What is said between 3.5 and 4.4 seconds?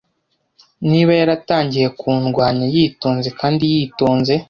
yitonze